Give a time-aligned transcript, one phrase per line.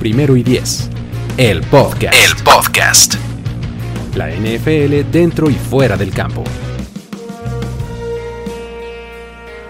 [0.00, 0.90] Primero y Diez.
[1.38, 2.14] El podcast.
[2.14, 3.14] El podcast.
[4.14, 6.44] La NFL dentro y fuera del campo.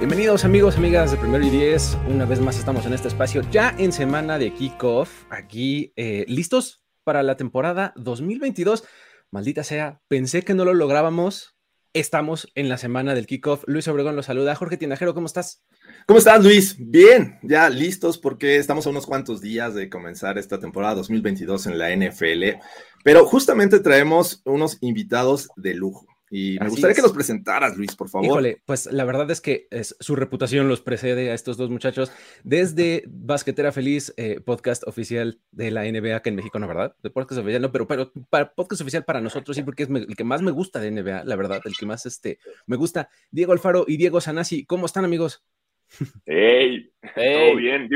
[0.00, 1.96] Bienvenidos amigos, amigas de Primero y Diez.
[2.08, 5.24] Una vez más estamos en este espacio ya en semana de kickoff.
[5.30, 8.84] Aquí eh, listos para la temporada 2022.
[9.30, 11.56] Maldita sea, pensé que no lo lográbamos.
[11.92, 13.62] Estamos en la semana del kickoff.
[13.66, 14.56] Luis Obregón lo saluda.
[14.56, 15.64] Jorge Tinajero, ¿cómo estás?
[16.06, 16.76] ¿Cómo estás, Luis?
[16.78, 21.78] Bien, ya listos porque estamos a unos cuantos días de comenzar esta temporada 2022 en
[21.78, 22.60] la NFL,
[23.02, 26.06] pero justamente traemos unos invitados de lujo.
[26.30, 28.26] Y me gustaría que los presentaras, Luis, por favor.
[28.26, 32.12] Híjole, pues la verdad es que es, su reputación los precede a estos dos muchachos
[32.44, 36.94] desde Basquetera Feliz, eh, podcast oficial de la NBA, que en México no, ¿verdad?
[37.02, 40.14] De podcast oficial, no, pero, pero para podcast oficial para nosotros, sí, porque es el
[40.16, 43.08] que más me gusta de NBA, la verdad, el que más este, me gusta.
[43.32, 45.44] Diego Alfaro y Diego Sanasi, ¿cómo están, amigos?
[46.26, 46.90] ¡Ey!
[47.14, 47.88] ¿Todo bien?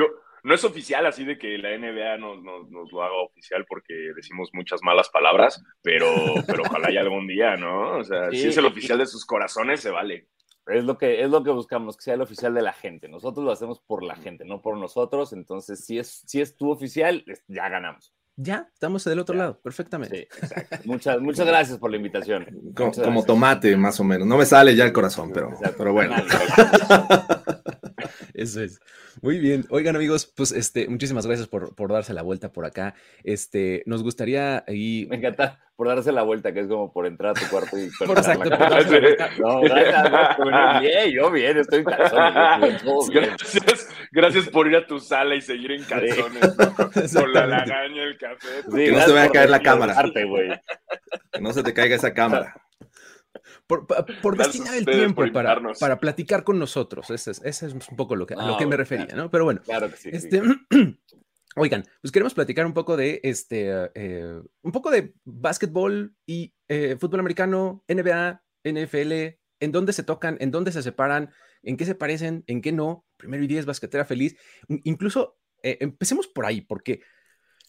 [0.43, 4.51] no es oficial así de que la NBA nos, nos, lo haga oficial porque decimos
[4.53, 6.09] muchas malas palabras, pero,
[6.47, 7.99] pero ojalá haya algún día, ¿no?
[7.99, 10.29] O sea, si es el oficial de sus corazones, se vale.
[10.67, 13.09] Es lo, que, es lo que buscamos, que sea el oficial de la gente.
[13.09, 15.33] Nosotros lo hacemos por la gente, no por nosotros.
[15.33, 18.15] Entonces, si es, si es tu oficial, ya ganamos.
[18.37, 20.29] Ya, estamos del otro lado, perfectamente.
[20.85, 22.47] Muchas, muchas gracias por la invitación.
[22.75, 24.27] Como, tomate, más o menos.
[24.27, 26.15] No me sale ya el corazón, pero, pero bueno.
[28.41, 28.81] Eso es.
[29.21, 29.67] Muy bien.
[29.69, 32.95] Oigan, amigos, pues este, muchísimas gracias por, por darse la vuelta por acá.
[33.23, 35.07] Este, nos gustaría ahí.
[35.11, 37.91] Me encanta por darse la vuelta, que es como por entrar a tu cuarto y
[38.07, 42.83] por exacto, la No, gracias, bien, yo bien, estoy en calzones.
[43.13, 46.55] Gracias, gracias por ir a tu sala y seguir en calzones,
[47.15, 48.63] con la lagaña, el café.
[48.75, 50.03] que no se vaya a caer la cámara.
[51.31, 52.55] que no se te caiga esa cámara
[53.71, 53.87] por,
[54.21, 57.09] por destinar el tiempo para, para platicar con nosotros.
[57.11, 59.31] Ese es, ese es un poco lo que, a lo que me refería, ¿no?
[59.31, 60.43] Pero bueno, claro que sí, este,
[61.57, 66.97] oigan, pues queremos platicar un poco de este, eh, un poco de básquetbol y eh,
[66.99, 69.13] fútbol americano, NBA, NFL,
[69.61, 71.31] en dónde se tocan, en dónde se separan,
[71.63, 73.07] en qué se parecen, en qué no.
[73.17, 74.37] Primero y diez, basquetera feliz.
[74.85, 77.03] Incluso eh, empecemos por ahí, porque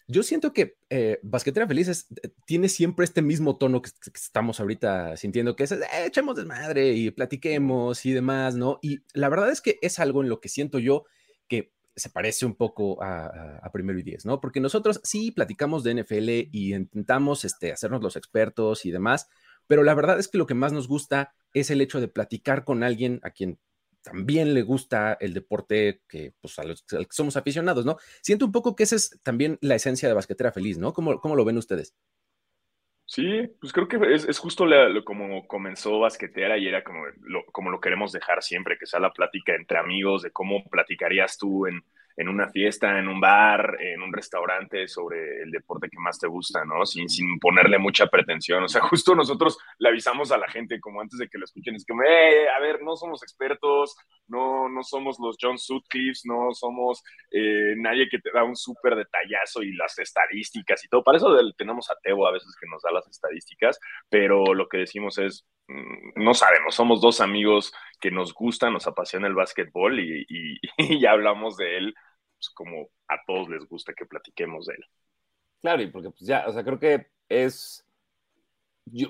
[0.08, 5.16] yo siento que eh, Basquetera Feliz eh, tiene siempre este mismo tono que, estamos ahorita
[5.16, 8.78] sintiendo, que es eh, echemos desmadre y platiquemos y demás, ¿no?
[8.82, 11.04] Y la verdad es que es algo en lo que siento yo
[11.48, 14.40] que se parece un poco a, Primero y Diez, ¿no?
[14.40, 19.28] Porque nosotros sí platicamos de NFL y intentamos este, hacernos los expertos y demás,
[19.66, 22.64] pero la verdad es que lo que más nos gusta es el hecho de platicar
[22.64, 23.58] con alguien a quien
[24.02, 27.96] también le gusta el deporte que, pues, a los, que somos aficionados, ¿no?
[28.20, 30.92] Siento un poco que esa es también la esencia de Basquetera Feliz, ¿no?
[30.92, 31.96] ¿Cómo, cómo lo ven ustedes?
[33.04, 34.64] Sí, pues creo que es, justo
[35.04, 37.02] como comenzó Basquetera y era como
[37.52, 41.66] como lo queremos dejar siempre, que sea la plática entre amigos de cómo platicarías tú
[41.66, 41.84] en,
[42.16, 46.26] en una fiesta, en un bar, en un restaurante sobre el deporte que más te
[46.26, 46.84] gusta, ¿no?
[46.86, 48.64] Sin, sin ponerle mucha pretensión.
[48.64, 51.74] O sea, justo nosotros le avisamos a la gente como antes de que lo escuchen,
[51.74, 53.96] es como, eh, a ver, no somos expertos,
[54.28, 58.96] no, no somos los John Sutcliffe, no somos eh, nadie que te da un súper
[58.96, 61.02] detallazo y las estadísticas y todo.
[61.02, 64.78] Para eso tenemos a Tebo a veces que nos da las estadísticas, pero lo que
[64.78, 71.00] decimos es, no sabemos, somos dos amigos que nos gusta, nos apasiona el básquetbol y,
[71.00, 71.94] ya hablamos de él
[72.36, 74.84] pues, como a todos les gusta que platiquemos de él.
[75.60, 77.86] Claro, y porque pues ya, o sea, creo que es,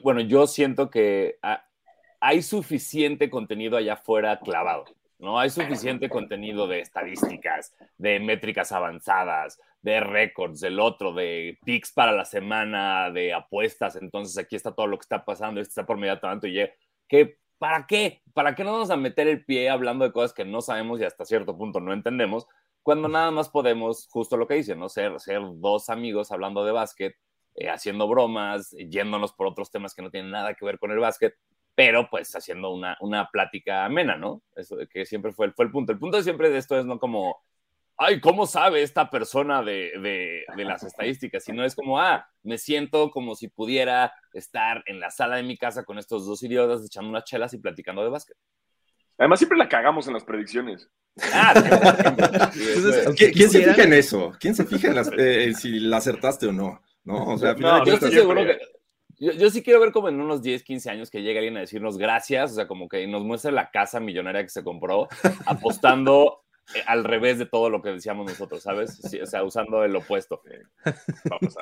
[0.03, 1.39] bueno, yo siento que
[2.21, 4.85] hay suficiente contenido allá afuera clavado,
[5.23, 5.39] ¿no?
[5.39, 12.11] Hay suficiente contenido de estadísticas, de métricas avanzadas, de récords, del otro, de picks para
[12.11, 15.97] la semana, de apuestas, entonces aquí está todo lo que está pasando, esto está por
[15.97, 16.69] medio tanto y
[17.09, 18.21] que ¿para qué?
[18.35, 21.05] ¿Para qué no vamos a meter el pie hablando de cosas que no sabemos y
[21.05, 22.49] hasta cierto punto no entendemos?
[22.83, 24.89] Cuando nada más podemos, justo lo que dicen, ¿no?
[24.89, 27.15] Ser, ser dos amigos hablando de básquet,
[27.55, 30.99] eh, haciendo bromas, yéndonos por otros temas que no tienen nada que ver con el
[30.99, 31.37] básquet,
[31.75, 34.43] pero pues haciendo una, una plática amena, ¿no?
[34.57, 35.93] Eso que siempre fue, fue el punto.
[35.93, 37.43] El punto siempre de esto es no como
[37.97, 41.45] ay, ¿cómo sabe esta persona de, las estadísticas?
[41.45, 45.57] Sino es como, ah, me siento como si pudiera estar en la sala de mi
[45.57, 48.37] casa con estos dos idiotas echando unas chelas y platicando de básquet.
[49.19, 50.91] Además, siempre la cagamos en las predicciones.
[51.33, 51.53] Ah,
[53.17, 54.33] ¿quién, se fija en eso?
[54.41, 56.83] ¿Quién se fija en eh, si la acertaste o no?
[57.05, 57.35] ¿No?
[57.35, 57.55] O sea,
[57.85, 58.59] yo estoy seguro que.
[59.23, 61.97] Yo, sí quiero ver como en unos 10, 15 años que llegue alguien a decirnos
[61.97, 65.09] gracias, o sea, como que nos muestre la casa millonaria que se compró,
[65.47, 66.41] apostando
[66.75, 69.01] eh, al revés de todo lo que decíamos nosotros, ¿sabes?
[69.23, 70.43] o sea, usando el opuesto.
[71.31, 71.61] Vamos a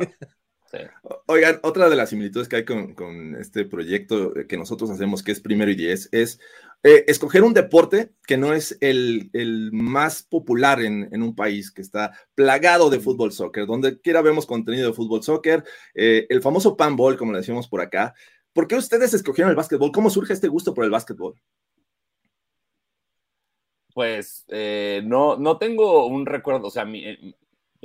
[1.26, 5.40] Oigan, otra de las similitudes que hay con, este proyecto que nosotros hacemos, que es
[5.40, 6.40] Primero y Diez, es
[6.82, 9.31] eh, escoger un deporte que no es el,
[9.73, 14.88] más popular en, un país que está plagado de fútbol soccer, donde quiera vemos contenido
[14.88, 15.62] de fútbol soccer,
[15.94, 18.15] eh, el famoso panball, como le decimos por acá.
[18.55, 19.93] ¿Por qué ustedes escogieron el básquetbol?
[19.93, 21.35] ¿Cómo surge este gusto por el básquetbol?
[23.93, 27.35] Pues eh, no, no tengo un recuerdo, o sea, mi,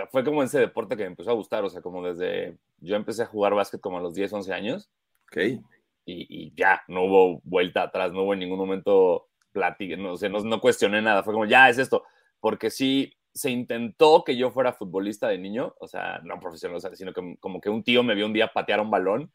[0.10, 3.24] fue como ese deporte que me empezó a gustar, o sea, como desde, yo empecé
[3.24, 4.90] a jugar básquet como a los 10, 11 años.
[5.28, 5.62] Ok.
[6.06, 10.40] Y, ya, no hubo vuelta atrás, no hubo en ningún momento plática, no, o no,
[10.42, 12.04] no cuestioné nada, fue como, ya es esto,
[12.40, 17.12] porque sí se intentó que yo fuera futbolista de niño, o sea, no profesional, sino
[17.12, 19.32] que como que un tío me vio un día patear un balón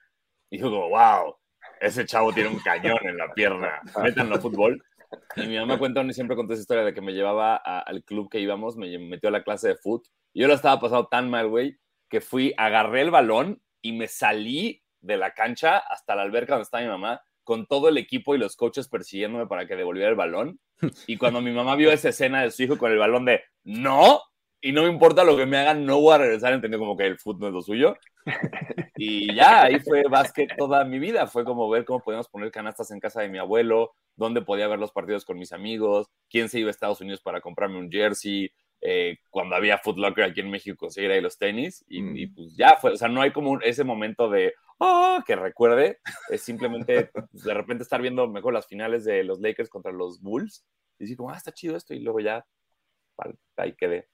[0.48, 1.36] y dijo como, wow,
[1.80, 4.82] ese chavo tiene un cañón en la pierna, métanlo a fútbol.
[5.34, 8.30] Y mi mamá cuenta, y siempre contó esa historia de que me llevaba al club
[8.30, 11.48] que íbamos, me metió a la clase de fútbol yo lo estaba pasando tan mal,
[11.48, 11.78] güey,
[12.08, 16.64] que fui, agarré el balón y me salí de la cancha hasta la alberca donde
[16.64, 20.16] estaba mi mamá, con todo el equipo y los coaches persiguiéndome para que devolviera el
[20.16, 20.60] balón.
[21.06, 24.22] Y cuando mi mamá vio esa escena de su hijo con el balón de no,
[24.62, 27.06] y no me importa lo que me hagan, no voy a regresar, entendió como que
[27.06, 27.96] el fútbol es lo suyo.
[28.96, 31.26] Y ya, ahí fue básquet toda mi vida.
[31.26, 34.78] Fue como ver cómo podíamos poner canastas en casa de mi abuelo, dónde podía ver
[34.78, 38.52] los partidos con mis amigos, quién se iba a Estados Unidos para comprarme un jersey,
[38.82, 42.34] eh, cuando había Foot Locker aquí en México conseguir ahí los tenis y, mm.
[42.34, 45.98] pues ya fue, o sea, no hay como ese momento de, oh, que recuerde,
[46.28, 50.20] es simplemente pues, de repente estar viendo mejor las finales de los Lakers contra los
[50.20, 50.66] Bulls
[50.98, 52.44] y decir como, ah, está chido esto y luego ya,
[53.56, 54.08] ahí quedé.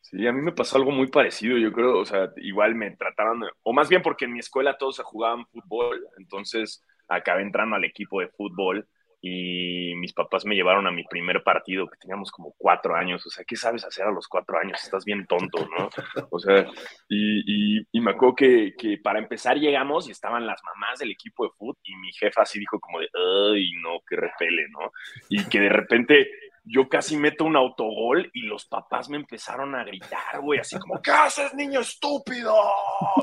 [0.00, 3.42] Sí, a mí me pasó algo muy parecido, yo creo, o sea, igual me trataron,
[3.62, 7.84] o más bien porque en mi escuela todos se jugaban fútbol, entonces acabé entrando al
[7.84, 8.86] equipo de fútbol
[9.26, 13.30] y mis papás me llevaron a mi primer partido, que teníamos como cuatro años, o
[13.30, 14.84] sea, ¿qué sabes hacer a los cuatro años?
[14.84, 15.88] Estás bien tonto, ¿no?
[16.30, 16.66] O sea,
[17.08, 21.52] y, me acuerdo que, que, para empezar llegamos y estaban las mamás del equipo de
[21.56, 24.92] fútbol y mi jefa así dijo como de, ay, no, que repele, ¿no?
[25.30, 26.28] Y que de repente
[26.64, 31.00] yo casi meto un autogol y los papás me empezaron a gritar, güey, así como,
[31.02, 32.54] ¿qué haces, niño estúpido?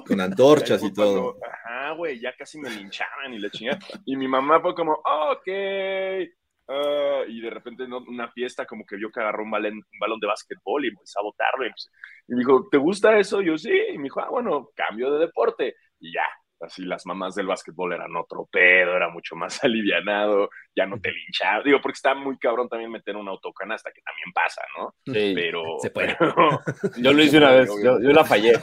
[0.07, 1.37] Con antorchas y todo.
[1.43, 3.81] ajá, güey, ya casi me linchaban y le chingaban.
[4.05, 5.47] Y mi mamá fue como, ok.
[6.67, 9.99] Ah", y de repente en una fiesta como que vio que agarró un balón, un
[9.99, 11.65] balón de básquetbol y empezó a botarlo.
[11.65, 11.69] Y,
[12.27, 13.41] y me dijo, ¿te gusta eso?
[13.41, 13.73] yo sí.
[13.93, 15.75] Y me dijo, ah, bueno, cambio de deporte.
[15.99, 16.25] Y ya,
[16.61, 21.11] así las mamás del básquetbol eran otro pedo, era mucho más alivianado, ya no te
[21.11, 21.63] linchaban.
[21.63, 24.95] Digo, porque está muy cabrón también meter una autocanasta, que también pasa, ¿no?
[25.05, 26.17] Sí, pero, se puede.
[26.97, 28.53] yo lo hice una vez, yo, la fallé.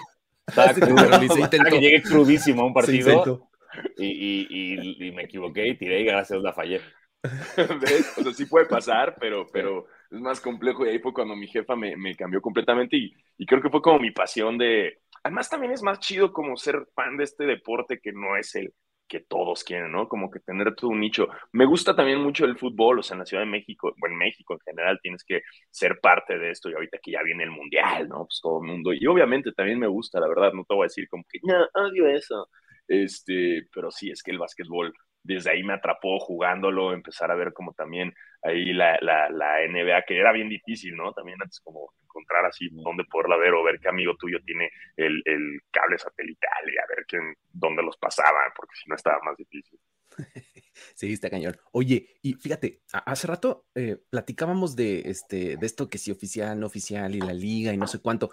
[0.47, 0.75] Estaba
[1.71, 3.51] que llegué crudísimo a un partido
[3.97, 6.81] y, y, me equivoqué y tiré y gracias la fallé.
[7.25, 11.47] O sea, sí puede pasar, pero, pero es más complejo y ahí fue cuando mi
[11.47, 15.51] jefa me, me cambió completamente y, y creo que fue como mi pasión de, Además,
[15.51, 18.73] también es más chido como ser fan de este deporte que no es el
[19.07, 20.07] que todos quieren, ¿no?
[20.07, 21.29] Como que tener un nicho.
[21.53, 24.19] Me gusta también mucho el fútbol, o sea, en la Ciudad de México, bueno, en
[24.19, 27.51] México en general tienes que ser parte de esto y ahorita que ya viene el
[27.51, 28.27] Mundial, ¿no?
[28.27, 28.93] Pues todo el mundo.
[28.93, 31.67] Y obviamente también me gusta, la verdad, no te voy a decir como que, no,
[31.75, 32.49] odio eso.
[32.87, 34.93] Este, pero sí, es que el básquetbol
[35.29, 40.03] desde ahí me atrapó jugándolo, empezar a ver como también ahí la, la, la, NBA,
[40.07, 41.13] que era bien difícil, ¿no?
[41.13, 45.21] También antes como encontrar así dónde poderla ver o ver qué amigo tuyo tiene el,
[45.27, 49.37] el cable satelital y a ver quién, dónde los pasaban, porque si no estaba más
[49.37, 49.79] difícil.
[50.95, 51.57] Sí, está cañón.
[51.73, 56.67] Oye, y fíjate, hace rato eh, platicábamos de, este, de esto que si oficial, no
[56.67, 58.31] oficial y la liga y no sé cuánto.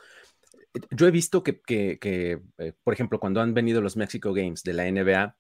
[0.92, 4.62] Yo he visto que, que, que eh, por ejemplo, cuando han venido los Mexico Games
[4.62, 5.36] de la NBA,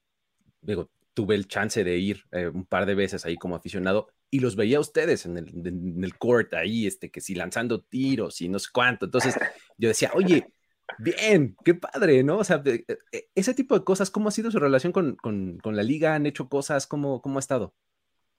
[0.61, 4.39] digo, tuve el chance de ir eh, un par de veces ahí como aficionado y
[4.39, 8.49] los veía ustedes en el, en el court ahí, este, que si lanzando tiros y
[8.49, 9.05] no sé cuánto.
[9.05, 9.35] Entonces
[9.77, 10.53] yo decía, oye,
[10.99, 12.39] bien, qué padre, ¿no?
[12.39, 12.85] O sea, e,
[13.33, 16.15] ese tipo de cosas, ¿cómo ha sido su relación con, con, con la liga?
[16.15, 16.85] ¿Han hecho cosas?
[16.85, 17.73] ¿Cómo, cómo ha estado?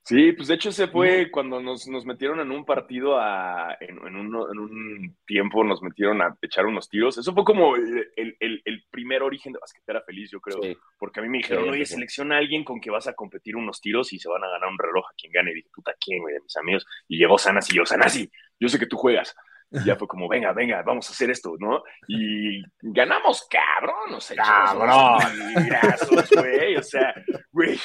[0.06, 3.98] Sí, pues de hecho se fue cuando nos, nos metieron en un partido a, en,
[4.06, 7.18] en, un, en, un, tiempo, nos metieron a echar unos tiros.
[7.18, 10.60] Eso fue como el, el, el primer origen de Basquetera Feliz, yo creo.
[10.96, 13.80] Porque a mí me dijeron, oye, selecciona a alguien con que vas a competir unos
[13.80, 15.50] tiros y se van a ganar un reloj a quien gane.
[15.50, 16.34] Y dije, puta, ¿quién, güey?
[16.34, 16.86] De mis amigos.
[17.08, 19.34] Y llegó Sanasi y yo, Sanasi, yo sé que tú juegas.
[19.72, 21.82] Y ya fue como, venga, venga, vamos a hacer esto, ¿no?
[22.06, 25.18] Y ganamos, cabrón, o sea, cabrón.
[26.30, 27.12] Güey, o sea,
[27.50, 27.76] güey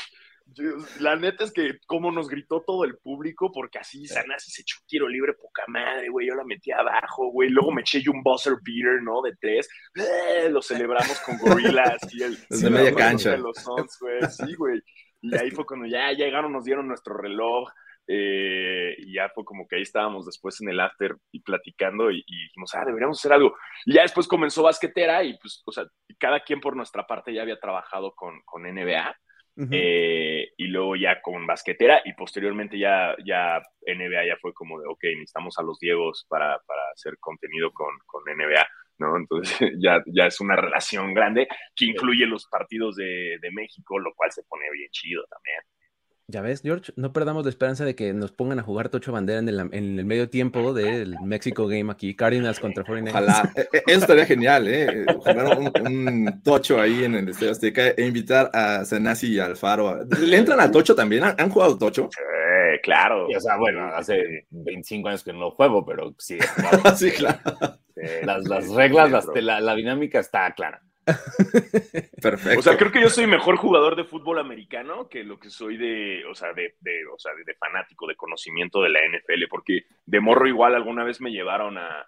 [1.00, 4.78] La neta es que como nos gritó todo el público, porque así Sanasi se echó
[4.82, 8.12] un tiro libre, poca madre, güey, yo la metí abajo, güey, luego me eché yo
[8.12, 9.22] un buzzer beater, ¿no?
[9.22, 10.50] De tres, ¡Eh!
[10.50, 12.38] lo celebramos con gorilas y el...
[12.50, 13.32] Desde media cancha.
[13.32, 14.82] De los Suns, güey, sí, güey.
[15.22, 17.70] Y ahí fue cuando ya llegaron, nos dieron nuestro reloj,
[18.08, 22.24] eh, y ya fue como que ahí estábamos después en el after y platicando y,
[22.28, 23.56] dijimos, ah, deberíamos hacer algo.
[23.86, 25.86] Y ya después comenzó basquetera y pues, o sea,
[26.20, 29.16] cada quien por nuestra parte ya había trabajado con, con NBA.
[29.58, 34.88] Eh, y luego ya con basquetera y posteriormente ya, ya NBA ya fue como de,
[34.88, 38.66] ok, necesitamos a los Diegos para, para hacer contenido con, con NBA.
[38.98, 39.18] ¿no?
[39.18, 44.14] Entonces ya, ya es una relación grande que incluye los partidos de, de México, lo
[44.16, 45.62] cual se pone bien chido también.
[46.28, 49.40] Ya ves, George, no perdamos la esperanza de que nos pongan a jugar Tocho Bandera
[49.40, 53.62] en el, en el medio tiempo del México Game aquí, Cardinals contra 49 Ojalá, e,
[53.78, 55.06] e, eso estaría genial, ¿eh?
[55.14, 60.06] Jugar un, Tocho ahí en el Estadio Azteca e invitar a Senasi y Alfaro.
[60.06, 61.24] ¿Le entran al Tocho también?
[61.24, 62.10] ¿Han, jugado Tocho?
[62.12, 62.22] Sí,
[62.82, 63.28] claro.
[63.28, 66.38] o sea, bueno, hace 25 años que no juego, pero sí.
[66.96, 67.40] sí, claro.
[68.24, 70.82] Las, las reglas, la, la dinámica está clara.
[72.22, 72.60] Perfecto.
[72.60, 75.78] O sea, creo que yo soy mejor jugador de fútbol americano que lo que soy
[75.78, 76.76] de, o sea, de,
[77.14, 81.22] o sea, de, fanático, de conocimiento de la NFL, porque de morro igual alguna vez
[81.22, 82.06] me llevaron a,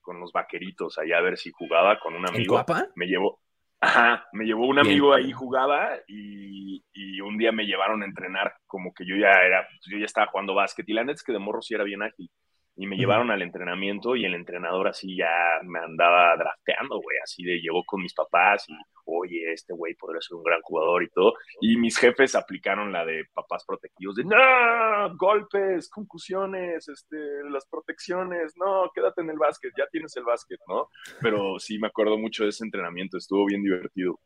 [0.00, 2.58] con los vaqueritos allá a ver si jugaba con un amigo.
[2.58, 3.40] ¿En me llevó,
[3.80, 8.54] ajá, me llevó un amigo ahí jugaba y, y, un día me llevaron a entrenar
[8.66, 11.32] como que yo ya era, yo ya estaba jugando básquet y la neta es que
[11.32, 12.30] de morro sí era bien ágil
[12.76, 15.30] y me llevaron al entrenamiento y el entrenador así ya
[15.62, 20.20] me andaba drafteando, güey, así de llegó con mis papás y, oye, este güey podría
[20.20, 21.34] ser un gran jugador y todo.
[21.60, 27.16] Y mis jefes aplicaron la de papás protectivos, de, no, golpes, concusiones, este,
[27.50, 30.88] las protecciones, no, quédate en el básquet, ya tienes el básquet, ¿no?
[31.20, 34.18] Pero sí me acuerdo mucho de ese entrenamiento, estuvo bien divertido.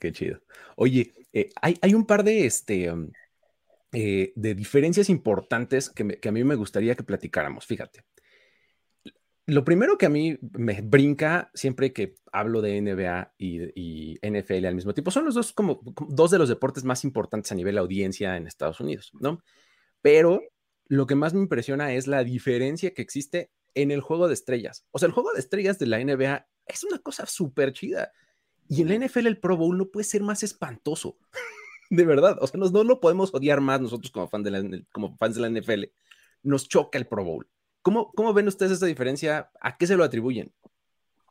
[0.00, 0.40] Qué chido.
[0.76, 3.10] Oye, eh, hay, hay, un par de, este, um,
[3.92, 7.66] eh, de diferencias importantes que, a mí me gustaría que platicáramos.
[7.66, 8.04] Fíjate.
[9.46, 14.74] Lo primero que a mí me brinca siempre que hablo de NBA y, NFL al
[14.74, 17.80] mismo tiempo son los dos como dos de los deportes más importantes a nivel de
[17.80, 19.42] audiencia en Estados Unidos, ¿no?
[20.02, 20.42] Pero
[20.86, 24.84] lo que más me impresiona es la diferencia que existe en el juego de estrellas.
[24.90, 28.12] O sea, el juego de estrellas de la NBA es una cosa súper chida.
[28.68, 31.16] Y en la NFL el Pro Bowl no puede ser más espantoso.
[31.90, 35.16] De verdad, o sea, no lo podemos odiar más nosotros como, fan de la, como
[35.16, 35.84] fans de la NFL.
[36.42, 37.48] Nos choca el Pro Bowl.
[37.82, 39.50] ¿Cómo, ¿Cómo ven ustedes esta diferencia?
[39.60, 40.52] ¿A qué se lo atribuyen?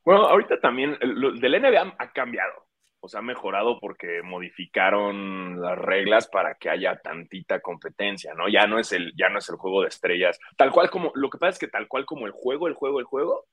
[0.04, 2.66] Bueno, ahorita también, el, del NBA ha cambiado,
[3.02, 8.48] o sea, ha mejorado porque modificaron las reglas para que haya tantita competencia, ¿no?
[8.48, 11.30] Ya no es el, ya no es el juego de estrellas, tal cual como, lo
[11.30, 13.46] que pasa es que tal cual como el juego, el juego, el juego,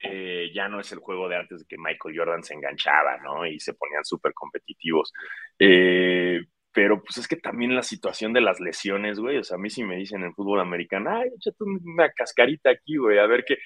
[0.00, 3.46] eh, ya no es el juego de antes de que Michael Jordan se enganchaba, ¿no?
[3.46, 5.12] Y se ponían súper competitivos.
[5.58, 6.40] Eh,
[6.72, 9.70] pero pues es que también la situación de las lesiones, güey, o sea, a mí
[9.70, 13.58] si me dicen en fútbol americano, ay, échate una cascarita aquí, güey, a ver qué,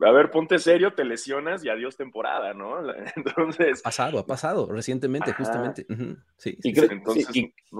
[0.00, 2.76] a ver, ponte serio, te lesionas y adiós temporada, ¿no?
[3.16, 3.80] Entonces...
[3.80, 5.86] Ha pasado, ha pasado recientemente, justamente.
[6.36, 6.88] Sí, y, creo,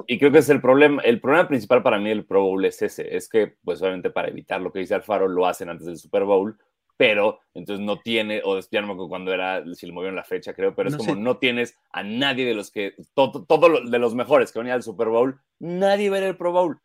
[0.07, 2.83] y, creo, que es el problema, el problema principal para mí del Pro Bowl es
[2.83, 5.97] ese, es que, pues obviamente para evitar lo que dice Alfaro, lo hacen antes del
[5.97, 6.59] Super Bowl,
[6.99, 10.25] pero entonces no tiene, o ya no me acuerdo cuando era, si le movieron la
[10.25, 13.47] fecha, creo, pero es como no tienes a nadie de los que, todo,
[13.89, 16.81] de los mejores que venía al Super Bowl, nadie ver el Pro Bowl.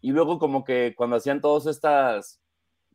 [0.00, 2.42] Y luego como que cuando hacían todas estas,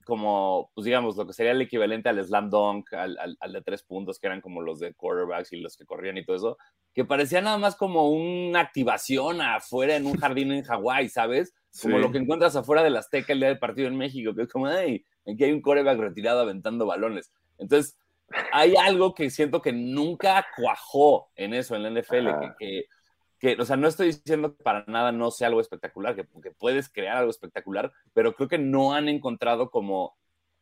[0.03, 3.81] como, pues digamos, lo que sería el equivalente al slam dunk, al, al, de tres
[3.83, 6.57] puntos, que eran como los de quarterbacks y los que corrían y todo eso,
[6.93, 11.53] que parecía nada más como una activación afuera en un jardín en Hawái, ¿sabes?
[11.81, 14.50] Como lo que encuentras afuera del Azteca el día del partido en México, que es
[14.50, 17.31] como, hey, aquí hay un coreback retirado aventando balones.
[17.57, 17.98] Entonces,
[18.51, 22.27] hay algo que siento que nunca cuajó en eso, en la NFL,
[22.60, 22.86] que,
[23.39, 26.51] que, o sea, no estoy diciendo que para nada no sea algo espectacular, que, que
[26.51, 30.17] puedes crear algo espectacular, pero creo que no han encontrado como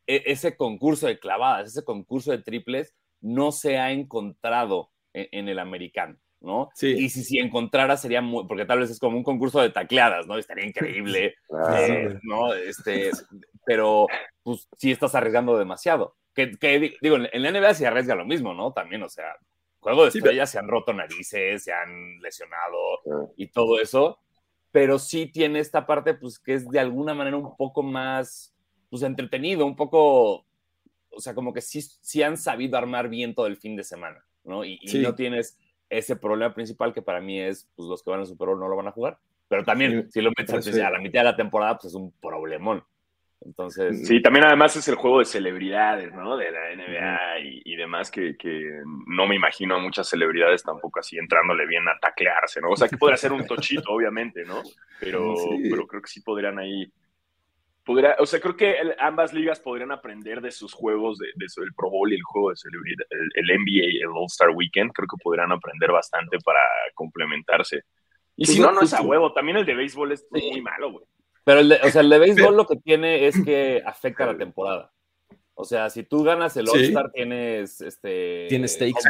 [0.08, 5.50] e, ese concurso de clavadas, ese concurso de triples, no se ha encontrado en, en
[5.50, 6.18] el americano.
[6.42, 6.70] ¿no?
[6.76, 6.90] Sí.
[6.90, 10.28] Y si, si encontrara sería muy, porque tal vez es como un concurso de tacleadas,
[10.28, 10.38] ¿no?
[10.38, 11.36] Estaría increíble,
[11.80, 12.54] eh, ¿no?
[12.54, 13.10] Este,
[13.66, 14.08] pero
[14.44, 16.16] pues sí estás arriesgando demasiado.
[16.34, 18.74] Que, digo, en la NBA se arriesga lo mismo, ¿no?
[18.74, 19.38] También, o sea,
[19.80, 22.78] juego de estrellas se han roto narices, se han lesionado
[23.38, 24.20] y todo eso,
[24.72, 28.54] pero sí tiene esta parte, pues, que es de alguna manera un poco más,
[28.90, 30.46] pues, entretenido, un poco,
[31.10, 34.26] o sea, como que sí, sí han sabido armar bien todo el fin de semana,
[34.44, 34.66] ¿no?
[34.66, 35.58] Y, no tienes
[35.90, 38.68] ese problema principal que para mí es, pues, los que van al Super Bowl no
[38.68, 41.78] lo van a jugar, pero también, si lo metes a la mitad de la temporada,
[41.78, 42.84] pues es un problemón.
[43.46, 44.08] Entonces.
[44.08, 46.36] Sí, también además es el juego de celebridades, ¿no?
[46.36, 51.18] De la NBA y, demás, que, que, no me imagino a muchas celebridades tampoco así
[51.18, 52.72] entrándole bien a taclearse, ¿no?
[52.72, 54.64] O sea, que podría ser un tochito, obviamente, ¿no?
[55.00, 55.36] Pero,
[55.70, 56.92] pero creo que sí podrían ahí.
[57.84, 61.74] Podría, o sea, creo que ambas ligas podrían aprender de sus juegos, de, de, el
[61.76, 65.22] Pro Bowl y el juego de celebridad, el, el NBA, el All-Star Weekend, creo que
[65.22, 66.60] podrían aprender bastante para
[66.96, 67.84] complementarse.
[68.36, 69.34] Y pues si no, no es a huevo.
[69.34, 71.06] También el de béisbol es muy malo, güey.
[71.46, 74.38] Pero el de, o sea, el de béisbol lo que tiene es que afecta la
[74.38, 74.92] temporada.
[75.54, 78.48] O sea, si tú ganas el All-Star, tienes este.
[78.50, 79.08] Tienes stakes.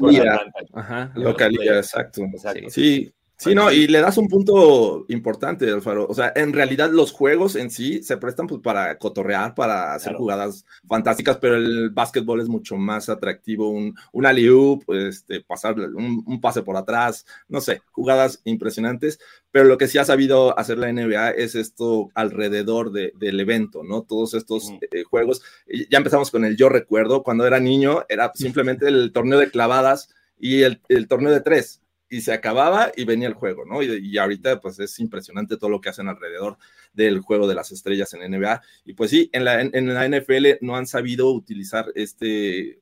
[0.73, 1.11] Ajá.
[1.15, 2.21] Localidad, exacto.
[2.21, 2.69] exacto.
[2.69, 3.05] Sí.
[3.05, 3.13] Sí,
[3.53, 6.07] no, y le das un punto importante, Alfaro.
[6.07, 10.15] O sea, en realidad los juegos en sí se prestan pues, para cotorrear, para hacer
[10.15, 13.69] jugadas fantásticas, pero el básquetbol es mucho más atractivo.
[13.69, 14.49] Un, un alley
[14.87, 19.19] este, pasar un, pase por atrás, no sé, jugadas impresionantes.
[19.51, 24.03] Pero lo que sí ha sabido hacer la NBA es esto alrededor del evento, ¿no?
[24.03, 25.41] Todos estos eh, juegos.
[25.89, 30.09] Ya empezamos con el yo recuerdo, cuando era niño, era simplemente el torneo de clavadas
[30.39, 31.81] y el, el torneo de tres
[32.15, 33.83] y se acababa y venía el juego, ¿no?
[33.83, 36.57] Y, ahorita pues es impresionante todo lo que hacen alrededor
[36.93, 38.61] del juego de las estrellas en NBA.
[38.85, 42.79] Y pues sí, en la, en, la NFL no han sabido utilizar este, eh,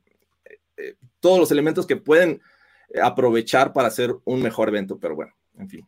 [0.77, 2.41] eh, todos los elementos que pueden
[3.01, 5.87] aprovechar para hacer un mejor evento, pero bueno, en fin.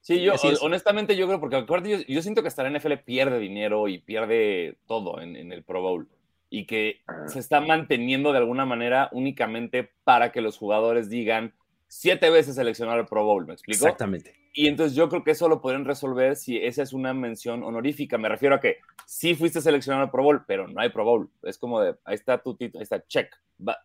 [0.00, 3.86] Sí, yo honestamente yo creo, porque yo, yo, siento que hasta la NFL pierde dinero
[3.86, 6.08] y pierde todo en, en el Pro Bowl
[6.50, 7.28] y que ah.
[7.28, 11.54] se está manteniendo de alguna manera únicamente para que los jugadores digan,
[11.94, 13.84] siete veces seleccionar el Pro Bowl, ¿me explico?
[13.84, 14.34] Exactamente.
[14.54, 18.16] Y entonces yo creo que eso lo podrían resolver si esa es una mención honorífica.
[18.16, 21.30] Me refiero a que sí fuiste seleccionado al Pro Bowl, pero no hay Pro Bowl.
[21.42, 23.28] Es como de, ahí está tu título, ahí está, check.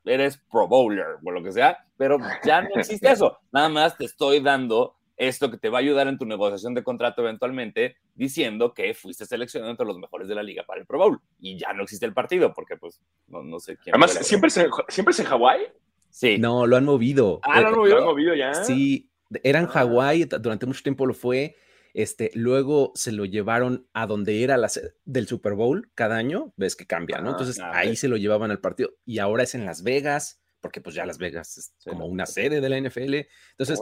[0.05, 3.39] Eres Pro Bowler o lo que sea, pero ya no existe eso.
[3.51, 6.83] Nada más te estoy dando esto que te va a ayudar en tu negociación de
[6.83, 10.99] contrato eventualmente, diciendo que fuiste seleccionado entre los mejores de la liga para el Pro
[10.99, 11.21] Bowl.
[11.39, 13.93] Y ya no existe el partido, porque pues no, sé quién.
[13.95, 15.67] Además, siempre, siempre es en Hawái.
[16.09, 16.37] Sí.
[16.37, 17.39] No, lo han movido.
[17.43, 18.53] Ah, lo han movido, ya.
[18.53, 19.09] Sí,
[19.43, 19.69] era en ah.
[19.69, 21.55] Hawái, durante mucho tiempo lo fue.
[21.93, 24.69] Este, luego se lo llevaron a donde era la
[25.05, 27.29] del Super Bowl cada año, ves que cambia, ¿no?
[27.29, 30.79] Ah, Entonces ahí se lo llevaban al partido y ahora es en Las Vegas, porque
[30.79, 33.15] pues ya Las Vegas es como una sede de la NFL.
[33.57, 33.81] Entonces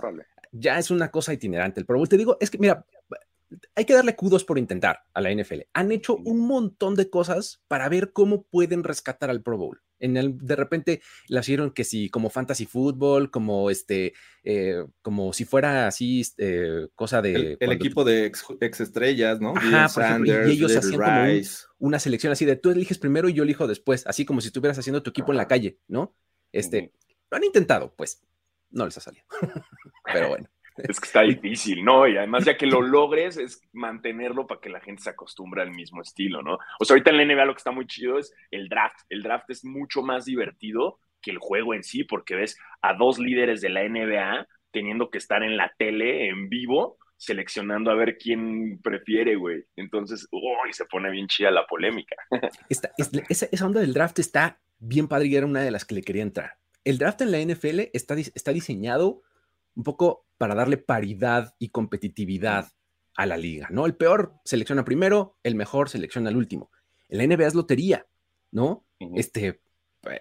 [0.54, 2.08] ya es una cosa itinerante el Pro Bowl.
[2.08, 2.86] Te digo, es que mira,
[3.76, 5.62] hay que darle kudos por intentar a la NFL.
[5.74, 9.82] Han hecho un montón de cosas para ver cómo pueden rescatar al Pro Bowl.
[10.06, 14.14] En el, de repente la hicieron que si como fantasy fútbol, como este,
[14.44, 19.54] eh, como si fuera así eh, cosa de el, equipo de ex, estrellas, ¿no?
[19.56, 21.42] Ajá, y ellos hacían como
[21.80, 24.78] una selección así de tú eliges primero y yo elijo después, así como si estuvieras
[24.78, 26.16] haciendo tu equipo en la calle, ¿no?
[26.52, 26.94] Este,
[27.30, 28.22] lo han intentado, pues
[28.70, 29.26] no les ha salido,
[30.14, 30.50] pero bueno.
[30.78, 32.08] Es que está difícil, ¿no?
[32.08, 35.72] Y además, ya que lo logres, es mantenerlo para que la gente se acostumbre al
[35.72, 36.58] mismo estilo, ¿no?
[36.80, 39.00] O sea, ahorita en la NBA lo que está muy chido es el draft.
[39.10, 43.20] El draft es mucho más divertido que el juego en sí, porque ves a dos
[43.20, 48.18] líderes de la NBA teniendo que estar en la tele en vivo seleccionando a ver
[48.18, 49.64] quién prefiere, güey.
[49.76, 52.16] Entonces, uy, se pone bien chida la polémica.
[52.70, 52.92] esa,
[53.30, 56.24] esa, onda del draft está bien padre y era una de las que le quería
[56.24, 56.58] entrar.
[56.84, 59.24] El draft en la NFL está, está diseñado
[59.76, 62.68] un poco para darle paridad y competitividad
[63.16, 63.86] a la liga, ¿no?
[63.86, 66.70] El peor selecciona primero, el mejor selecciona al último.
[67.08, 68.06] En la NBA es lotería,
[68.52, 68.86] ¿no?
[69.16, 69.62] Este,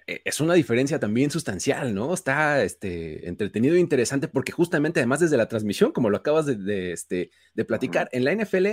[0.06, 2.14] eh, es una diferencia también sustancial, ¿no?
[2.14, 6.92] Está este, entretenido e interesante porque justamente además desde la transmisión, como lo acabas de,
[6.92, 8.68] este, de platicar, en la NFL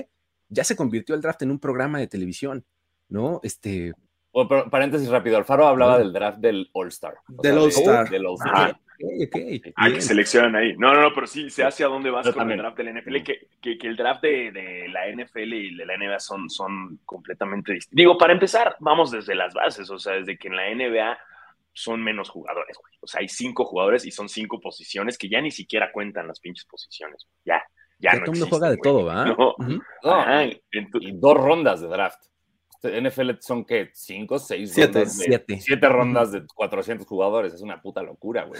[0.49, 2.65] ya se convirtió el draft en un programa de televisión,
[3.07, 3.39] ¿no?
[3.43, 3.93] Este...
[4.69, 7.15] paréntesis rápido, Alfaro hablaba del draft del All-Star.
[7.27, 8.09] Del All-Star.
[8.09, 8.79] Del All-Star.
[9.75, 10.75] Ah, que seleccionan ahí.
[10.77, 13.23] No, no, no, pero sí, sé hacia dónde vas con el draft de la NFL,
[13.23, 17.95] que, que, el draft de, la NFL y de la NBA son, son completamente distintos.
[17.95, 21.17] Digo, para empezar, vamos desde las bases, o sea, desde que en la NBA
[21.73, 22.93] son menos jugadores, güey.
[23.01, 26.39] O sea, hay cinco jugadores y son cinco posiciones que ya ni siquiera cuentan las
[26.39, 27.27] pinches posiciones.
[27.45, 27.63] Ya,
[27.99, 29.25] ya, no todo mundo juega de todo, ¿va?
[29.25, 29.55] No.
[30.99, 32.21] y dos rondas de draft.
[32.83, 35.59] NFL son que cinco, seis siete, siete.
[35.59, 37.53] siete rondas de 400 jugadores.
[37.53, 38.59] Es una puta locura, güey.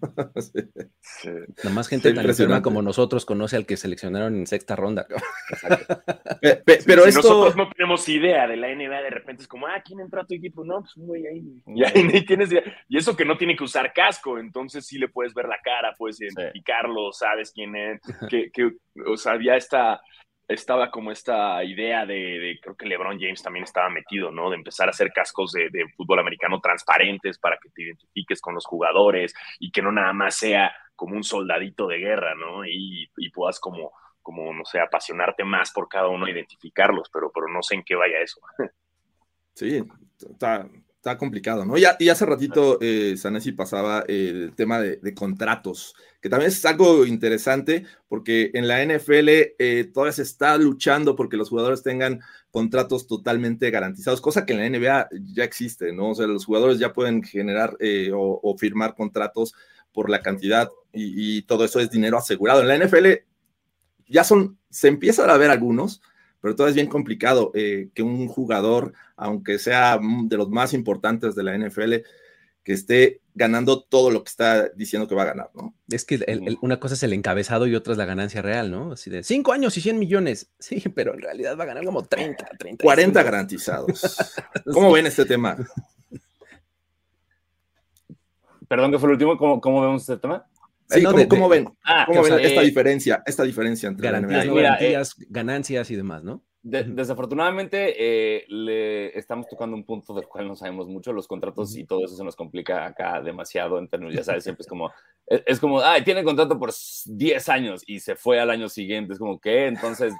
[1.64, 5.06] Nada más gente tan como nosotros conoce al que seleccionaron en sexta ronda.
[6.86, 10.20] pero nosotros no tenemos idea de la NBA, de repente es como, ah, ¿quién entró
[10.20, 10.64] a tu equipo?
[10.64, 11.62] No, pues güey ahí.
[11.66, 12.50] Y, ahí tienes
[12.88, 15.94] Y eso que no tiene que usar casco, entonces sí le puedes ver la cara,
[15.96, 18.70] puedes identificarlo, sabes quién es, que, que
[19.06, 20.00] o sea, había esta
[20.48, 24.50] estaba como esta idea de, creo que LeBron James también estaba metido, ¿no?
[24.50, 28.66] De empezar a hacer cascos de, fútbol americano transparentes para que te identifiques con los
[28.66, 32.64] jugadores y que no nada más sea como un soldadito de guerra, ¿no?
[32.64, 37.62] Y, puedas como, como, no sé, apasionarte más por cada uno, identificarlos, pero, pero no
[37.62, 38.40] sé en qué vaya eso.
[39.54, 39.82] Sí,
[40.18, 40.68] está,
[41.04, 41.76] está complicado, ¿no?
[41.76, 47.84] Y, hace ratito eh, Sanesi pasaba el tema de, contratos, que también es algo interesante
[48.08, 53.70] porque en la NFL eh, todavía se está luchando porque los jugadores tengan contratos totalmente
[53.70, 56.12] garantizados, cosa que en la NBA ya existe, ¿no?
[56.12, 59.54] O sea, los jugadores ya pueden generar eh, o, firmar contratos
[59.92, 62.62] por la cantidad y, y, todo eso es dinero asegurado.
[62.62, 63.08] En la NFL
[64.08, 66.00] ya son, se empiezan a ver algunos,
[66.44, 71.34] pero todo es bien complicado eh, que un jugador, aunque sea de los más importantes
[71.34, 71.94] de la NFL,
[72.62, 75.74] que esté ganando todo lo que está diciendo que va a ganar, ¿no?
[75.88, 76.22] Es que
[76.60, 78.92] una cosa es el encabezado y otra es la ganancia real, ¿no?
[78.92, 80.50] Así de 5 años y 100 millones.
[80.58, 82.84] Sí, pero en realidad va a ganar como 30, 30.
[82.84, 84.34] 40 garantizados.
[84.70, 85.56] ¿Cómo ven este tema?
[88.68, 89.38] Perdón, ¿qué fue el último?
[89.38, 90.46] ¿Cómo, cómo vemos este tema?
[90.94, 96.24] Sí, ¿cómo, ven, ah, esta eh, diferencia, esta diferencia entre garantías, eh, ganancias y demás,
[96.24, 96.42] ¿no?
[96.64, 101.12] desafortunadamente, eh, le estamos tocando un punto del cual no sabemos mucho.
[101.12, 104.62] Los contratos y todo eso se nos complica acá demasiado en términos, ya sabes, siempre
[104.62, 104.90] es como,
[105.26, 106.72] es, como, ay, tiene contrato por
[107.06, 109.12] 10 años y se fue al año siguiente.
[109.12, 109.66] Es como, ¿qué?
[109.66, 110.14] Entonces,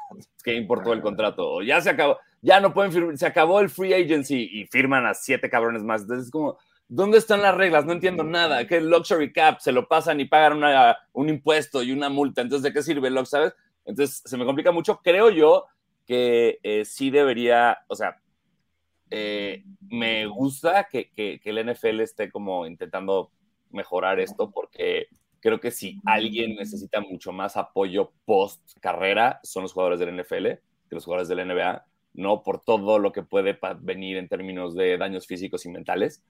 [0.44, 1.50] ¿qué importó el contrato?
[1.50, 5.06] O ya se acabó, ya no pueden firmar, se acabó el free agency y firman
[5.06, 6.02] a siete cabrones más.
[6.02, 7.84] Entonces, es como, ¿Dónde están las reglas?
[7.84, 8.60] No entiendo nada.
[8.60, 10.62] El luxury cap se lo pasan y pagan
[11.12, 12.42] un impuesto y una multa.
[12.42, 13.54] Entonces, ¿de qué sirve el sabes?
[13.84, 15.00] Entonces, se me complica mucho.
[15.02, 15.66] Creo yo
[16.06, 18.20] que eh, sí debería, o sea,
[19.10, 23.30] eh, me gusta que, que, que, el NFL esté como intentando
[23.70, 25.08] mejorar esto porque
[25.40, 30.46] creo que si alguien necesita mucho más apoyo post carrera son los jugadores del NFL
[30.88, 34.96] que los jugadores del NBA, no por todo lo que puede venir en términos de
[34.96, 36.22] daños físicos y mentales.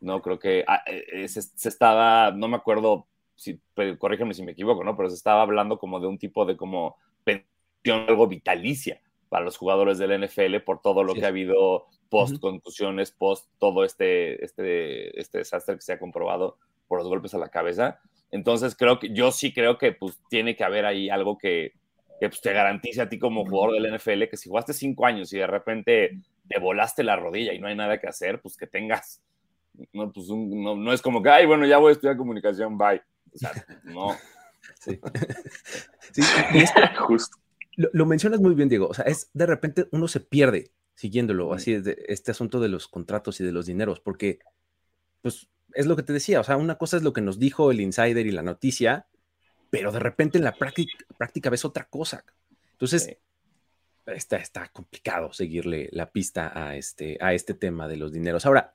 [0.00, 0.22] ¿No?
[0.22, 3.60] Creo que ah, eh, eh, se, estaba, no me acuerdo, si,
[3.98, 4.96] corrígeme si me equivoco, ¿no?
[4.96, 9.56] Pero se estaba hablando como de un tipo de como pensión algo vitalicia para los
[9.56, 15.18] jugadores del NFL por todo lo que ha habido post contusiones, post todo este, este,
[15.20, 18.00] este desastre que se ha comprobado por los golpes a la cabeza.
[18.30, 21.72] Entonces creo que yo sí creo que pues tiene que haber ahí algo que,
[22.20, 25.32] que pues, te garantice a ti como jugador del NFL que si jugaste cinco años
[25.32, 28.66] y de repente te volaste la rodilla y no hay nada que hacer, pues que
[28.66, 29.22] tengas
[29.92, 33.02] no, pues no, es como que, ay, bueno, ya voy a estudiar comunicación, bye.
[33.34, 33.52] O sea,
[33.84, 34.16] no.
[34.80, 35.00] Sí.
[36.12, 36.22] sí
[37.06, 37.38] justo.
[37.76, 38.88] Lo, mencionas muy bien, Diego.
[38.88, 42.88] O sea, es de repente uno se pierde siguiéndolo, así de este asunto de los
[42.88, 44.38] contratos y de los dineros, porque,
[45.20, 46.40] pues, es lo que te decía.
[46.40, 49.06] O sea, una cosa es lo que nos dijo el insider y la noticia,
[49.70, 52.24] pero de repente en la práctica, práctica ves otra cosa.
[52.72, 53.18] Entonces,
[54.06, 58.46] está, está complicado seguirle la pista a este, a este tema de los dineros.
[58.46, 58.74] Ahora,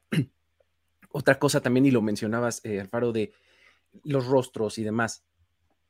[1.12, 3.32] otra cosa también, y lo mencionabas, eh, Alfaro, de
[4.04, 5.24] los rostros y demás.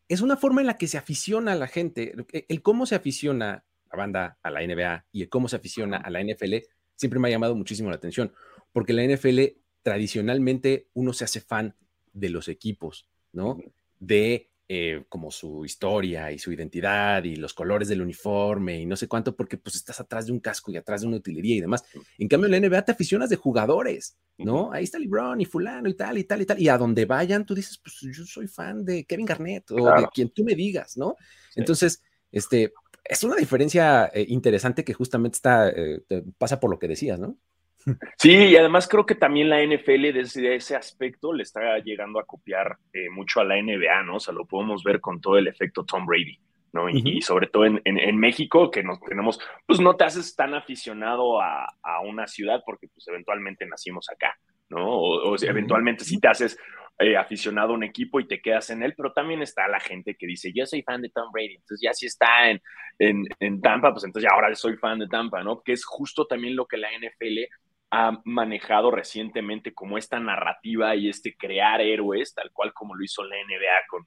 [0.07, 2.13] Es una forma en la que se aficiona a la gente.
[2.47, 6.09] El cómo se aficiona la banda a la NBA y el cómo se aficiona a
[6.09, 6.55] la NFL
[7.01, 8.31] siempre me ha llamado muchísimo la atención,
[8.71, 9.39] porque la NFL
[9.81, 11.75] tradicionalmente uno se hace fan
[12.13, 13.59] de los equipos, ¿no?
[13.99, 18.95] De eh, como su historia y su identidad y los colores del uniforme y no
[18.95, 21.61] sé cuánto, porque pues estás atrás de un casco y atrás de una utilería y
[21.61, 21.83] demás.
[22.17, 24.71] En cambio, en la NBA te aficionas de jugadores, ¿no?
[24.71, 26.61] Ahí está LeBron y fulano y tal y tal y tal.
[26.61, 30.07] Y a donde vayan, tú dices, pues yo soy fan de Kevin Garnett o de
[30.13, 31.15] quien tú me digas, ¿no?
[31.55, 32.71] Entonces, este,
[33.03, 36.01] es una diferencia eh, interesante que justamente está, eh,
[36.37, 37.37] pasa por lo que decías, ¿no?
[38.17, 42.25] Sí, y además creo que también la NFL desde ese aspecto le está llegando a
[42.25, 44.17] copiar eh, mucho a la NBA, ¿no?
[44.17, 46.39] O sea, lo podemos ver con todo el efecto Tom Brady,
[46.73, 46.89] ¿no?
[46.89, 51.41] Y, sobre todo en, en, México, que nos tenemos, pues no te haces tan aficionado
[51.41, 54.37] a, a una ciudad porque pues eventualmente nacimos acá,
[54.69, 54.87] ¿no?
[54.87, 56.57] O, eventualmente si te haces
[56.99, 60.15] eh, aficionado a un equipo y te quedas en él, pero también está la gente
[60.15, 62.61] que dice, yo soy fan de Tom Brady, entonces ya si está en,
[62.99, 65.61] en, en Tampa, pues entonces ya ahora soy fan de Tampa, ¿no?
[65.61, 67.39] Que es justo también lo que la NFL
[67.91, 73.23] ha manejado recientemente como esta narrativa y este crear héroes, tal cual como lo hizo
[73.23, 74.05] la NBA con,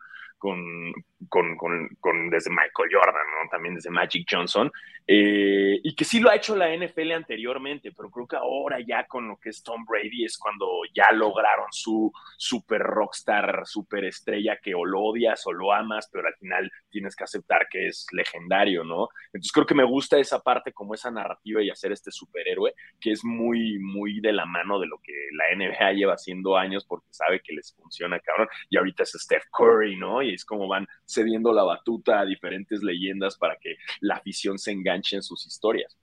[1.29, 3.49] con, con, desde Michael Jordan, ¿no?
[3.51, 4.71] también desde Magic Johnson,
[5.07, 9.07] eh, y que sí lo ha hecho la NFL anteriormente, pero creo que ahora ya
[9.07, 14.59] con lo que es Tom Brady es cuando ya lograron su super rockstar, super estrella
[14.63, 18.07] que o lo odias o lo amas, pero al final tienes que aceptar que es
[18.13, 19.09] legendario, ¿no?
[19.27, 23.13] Entonces creo que me gusta esa parte como esa narrativa y hacer este superhéroe que
[23.13, 27.09] es muy, muy de la mano de lo que la NBA lleva haciendo años porque
[27.11, 30.23] sabe que les funciona, cabrón, y ahorita es Steph Curry, ¿no?
[30.35, 35.16] Es como van cediendo la batuta a diferentes leyendas para que la afición se enganche
[35.16, 35.97] en sus historias.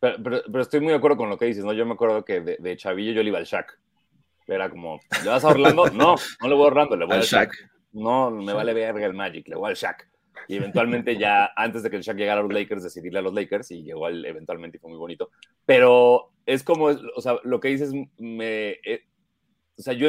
[0.00, 1.74] Pero, estoy muy de acuerdo con lo que dices, ¿no?
[1.74, 3.78] Yo me acuerdo que de, Chavillo yo le iba al Shaq.
[4.46, 5.86] Era como, ¿le vas a Orlando?
[5.90, 7.52] No, no le voy a Orlando, le voy al, Shaq.
[7.92, 10.08] No, me vale verga el Magic, le voy al Shaq.
[10.48, 13.34] y eventualmente ya antes de que el Shaq llegara a los Lakers, decidirle a los
[13.34, 15.30] Lakers y llegó él eventualmente y fue muy bonito.
[15.66, 19.04] Pero es como, o sea, lo que dices, me, eh,
[19.78, 20.08] o sea, yo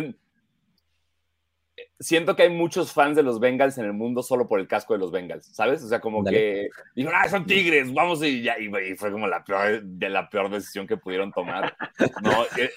[2.01, 4.93] siento que hay muchos fans de los Bengals en el mundo solo por el casco
[4.93, 5.83] de los Bengals, ¿sabes?
[5.83, 9.43] O sea, como que dijeron, ah, son tigres, vamos y ya, y, fue como la
[9.43, 11.75] peor, de la peor decisión que pudieron tomar,
[12.21, 12.31] ¿no?
[12.57, 12.69] Eh,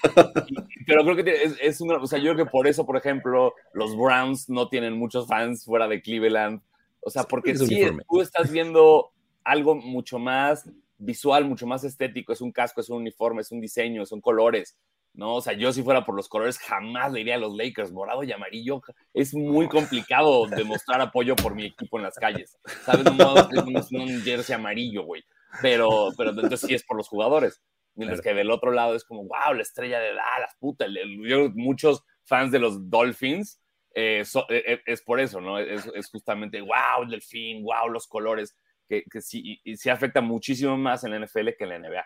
[0.87, 3.53] pero creo que es, es, una, o sea, yo creo que por eso, por ejemplo,
[3.73, 6.61] los Browns no tienen muchos fans fuera de Cleveland,
[7.01, 9.11] o sea, porque si tú estás viendo
[9.43, 13.59] algo mucho más visual, mucho más estético, es un casco, es un uniforme, es un
[13.59, 14.77] diseño, son colores,
[15.15, 15.35] ¿no?
[15.35, 18.23] O sea, yo si fuera por los colores jamás le iría a los Lakers, morado
[18.23, 18.81] y amarillo.
[19.13, 23.05] Es muy complicado demostrar apoyo por mi equipo en las calles, ¿sabes?
[23.15, 23.35] No,
[23.79, 25.23] es un jersey amarillo, güey.
[25.61, 27.61] Pero, pero entonces sí es por los jugadores.
[27.95, 30.85] Mientras que del otro lado es como, wow, la estrella de Dallas, puta.
[30.87, 33.61] Yo, muchos fans de los Dolphins
[33.93, 35.59] eh, eh, eh, es por eso, ¿no?
[35.59, 38.57] Es, es, justamente, wow, el delfín, wow, los colores,
[38.89, 42.05] que, que sí, y, sí afecta muchísimo más en la NFL que en la NBA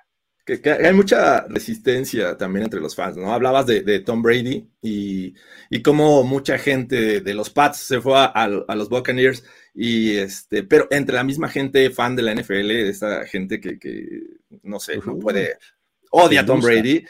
[0.58, 3.32] que, hay mucha resistencia también entre los fans, ¿no?
[3.34, 5.36] Hablabas de, Tom Brady y,
[5.70, 10.88] y cómo mucha gente de los Pats se fue a, los Buccaneers, y este, pero
[10.90, 13.78] entre la misma gente fan de la NFL, esa gente que,
[14.64, 15.58] no sé, no puede,
[16.12, 17.06] odia a Tom Brady,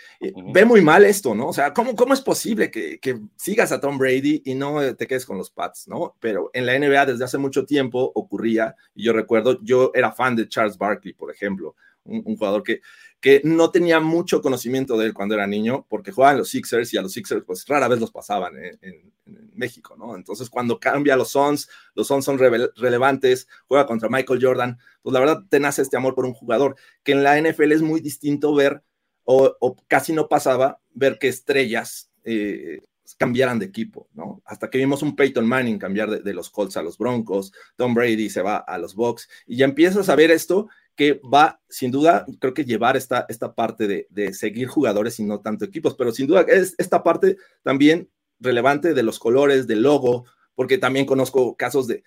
[0.51, 1.47] ve muy mal esto, ¿no?
[1.47, 5.07] O sea, ¿cómo, cómo es posible que, que, sigas a Tom Brady y no te
[5.07, 6.15] quedes con los Pats, ¿no?
[6.19, 10.35] Pero en la NBA desde hace mucho tiempo ocurría, y yo recuerdo, yo era fan
[10.35, 12.81] de Charles Barkley, por ejemplo, un, jugador que,
[13.19, 16.93] que no tenía mucho conocimiento de él cuando era niño, porque jugaba en los Sixers
[16.93, 19.11] y a los Sixers pues rara vez los pasaban en,
[19.53, 20.15] México, ¿no?
[20.15, 25.13] Entonces cuando cambia a los Suns, los Suns son relevantes, juega contra Michael Jordan, pues
[25.13, 27.99] la verdad te nace este amor por un jugador, que en la NFL es muy
[27.99, 28.81] distinto ver,
[29.25, 32.79] o, casi no pasaba, ver que estrellas eh,
[33.17, 34.41] cambiaran de equipo, ¿no?
[34.45, 37.93] Hasta que vimos un Peyton Manning cambiar de, de, los Colts a los Broncos, Tom
[37.93, 40.69] Brady se va a los Bucks, y ya empiezas a ver esto
[40.99, 45.39] que va, sin duda, creo que llevar esta, esta parte de, seguir jugadores y no
[45.39, 48.09] tanto equipos, pero sin duda es esta parte también
[48.41, 52.03] relevante de los colores, del logo, porque también conozco casos de,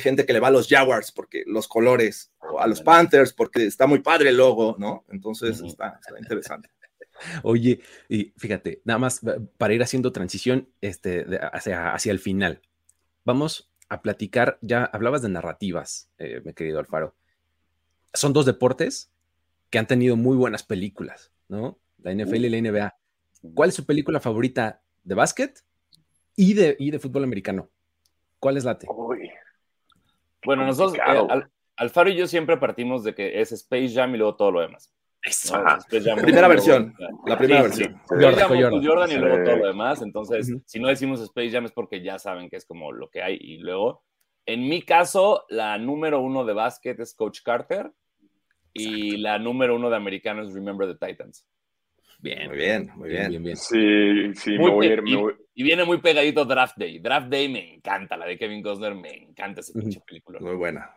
[0.00, 3.66] gente que le va a los Jaguars porque los colores, o a los Panthers porque
[3.66, 5.04] está muy padre el logo, ¿no?
[5.08, 6.70] Entonces está, interesante.
[7.42, 9.20] Oye, y fíjate, nada más
[9.58, 12.60] para ir haciendo transición este, hacia, hacia el final,
[13.24, 17.14] vamos a platicar, ya hablabas de narrativas, eh, mi querido Alfaro
[18.14, 19.10] son dos deportes
[19.70, 21.78] que han tenido muy buenas películas, ¿no?
[22.02, 22.96] La NFL y la NBA.
[23.54, 25.64] ¿Cuál es su película favorita de básquet
[26.36, 27.68] y de, de fútbol americano?
[28.38, 28.86] ¿Cuál es la T?
[30.44, 31.42] Bueno, nosotros, eh,
[31.76, 34.92] Alfaro y yo siempre partimos de que es Space Jam y luego todo lo demás.
[36.20, 36.94] Primera versión.
[37.26, 38.00] la primera versión.
[38.08, 40.02] Jordan, y luego todo lo demás.
[40.02, 43.22] Entonces, si no decimos Space Jam es porque ya saben que es como lo que
[43.22, 43.38] hay.
[43.40, 44.02] Y luego,
[44.46, 47.92] en mi caso, la número uno de básquet es Coach Carter.
[48.74, 51.46] Y la número uno de americanos es Remember the Titans.
[52.22, 53.42] Bien, muy bien, muy bien.
[53.42, 57.00] bien, Sí, sí, me voy, y, viene muy pegadito Draft Day.
[57.00, 60.38] Draft Day me encanta, la de Kevin Costner, me encanta esa pinche película.
[60.40, 60.88] Muy buena.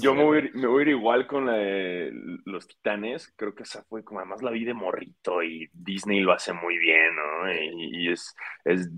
[0.00, 2.10] yo, me, voy, me, voy, a ir igual con la de
[2.46, 3.30] Los Titanes.
[3.36, 6.78] Creo que esa fue como además la vi de morrito y Disney lo hace muy
[6.78, 7.52] bien, ¿no?
[7.52, 8.34] Y, es,
[8.64, 8.88] es,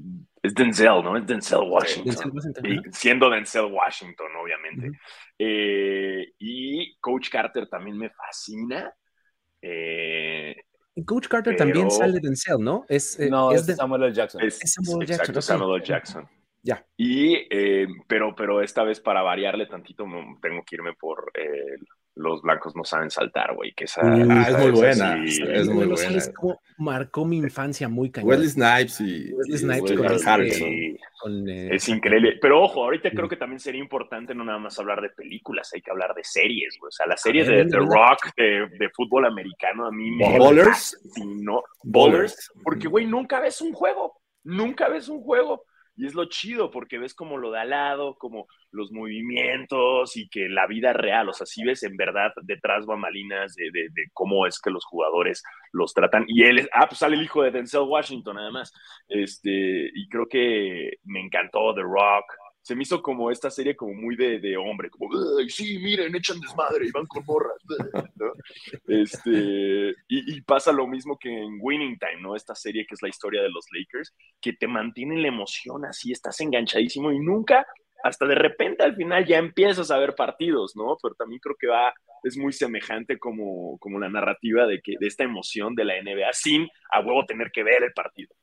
[0.45, 1.17] es, Denzel, ¿no?
[1.17, 2.33] Es Denzel Washington.
[2.93, 4.97] siendo Denzel Washington, obviamente.
[5.37, 8.95] Eh, y Coach Carter también me fascina.
[9.61, 10.55] Eh,
[11.05, 12.85] Coach Carter también sale de Denzel, ¿no?
[12.89, 14.15] Es, eh, no, es, de Samuel L.
[14.15, 14.43] Jackson.
[14.43, 15.23] Es, Samuel Jackson.
[15.23, 15.87] Exacto, Samuel L.
[15.87, 16.29] Jackson.
[16.63, 16.85] Ya.
[16.97, 20.05] Y, eh, pero, pero esta vez para variarle tantito,
[20.43, 21.77] tengo que irme por eh,
[22.17, 23.73] los blancos no saben saltar, güey.
[23.73, 25.25] Que esa, ah, es muy buena.
[25.25, 26.19] es muy buena.
[26.19, 28.31] Es como marcó mi infancia muy cañón.
[28.31, 31.49] Wesley Snipes y Wesley Snipes con, Harrison.
[31.49, 32.39] es increíble.
[32.41, 35.83] Pero ojo, ahorita creo que también sería importante no nada más hablar de películas, hay
[35.83, 36.89] que hablar de series, güey.
[36.89, 40.39] O sea, la serie de The Rock de, de, fútbol americano a mí me.
[40.39, 40.99] Bowlers.
[41.25, 42.51] No, Bowlers.
[42.63, 44.21] Porque, güey, nunca ves un juego.
[44.43, 45.65] Nunca ves un juego.
[46.01, 50.31] Y es lo chido porque ves como lo de al lado, como los movimientos y
[50.31, 54.07] que la vida real, o sea, si ves en verdad detrás bambalinas de, de, de,
[54.15, 56.25] cómo es que los jugadores los tratan.
[56.27, 58.73] Y él, ah, pues sale el hijo de Denzel Washington además.
[59.09, 62.33] Este, y creo que me encantó The Rock,
[62.63, 65.11] se me hizo como esta serie como muy de, de hombre, como,
[65.49, 67.57] sí, miren, echan desmadre y van con morras.
[68.87, 72.37] Este, y, pasa lo mismo que en Winning Time, ¿no?
[72.37, 76.13] Esta serie que es la historia de los Lakers, que te mantiene la emoción así,
[76.13, 77.67] estás enganchadísimo y nunca,
[78.03, 80.97] hasta de repente al final ya empiezas a ver partidos, ¿no?
[81.03, 81.95] Pero también creo que va,
[82.25, 86.33] es muy semejante como, como la narrativa de, que, de esta emoción de la NBA
[86.33, 88.35] sin a huevo tener que ver el partido.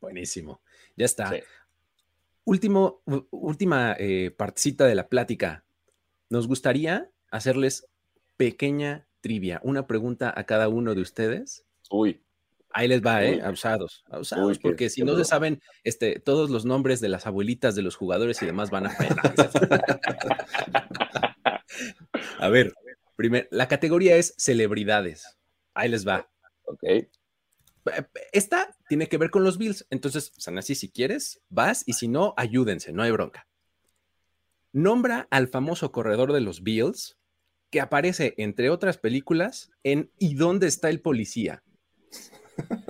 [0.00, 0.60] Buenísimo.
[0.96, 1.32] Ya está
[2.48, 5.64] último, última eh, partecita de la plática.
[6.30, 7.86] Nos gustaría hacerles
[8.36, 11.66] pequeña trivia, una pregunta a cada uno de ustedes.
[11.90, 12.22] Uy.
[12.70, 13.40] Ahí les va, ¿eh?
[13.42, 17.82] Abusados, abusados, porque si no se saben este, todos los nombres de las abuelitas de
[17.82, 18.90] los jugadores y demás van a...
[22.38, 22.74] a ver,
[23.16, 25.38] primero, la categoría es celebridades.
[25.74, 26.28] Ahí les va.
[26.64, 26.84] Ok.
[28.32, 32.34] Esta tiene que ver con los Bills, entonces, Sanasi, si quieres, vas y si no,
[32.36, 33.46] ayúdense, no hay bronca.
[34.72, 37.18] Nombra al famoso corredor de los Bills
[37.70, 41.62] que aparece, entre otras películas, en ¿Y dónde está el policía?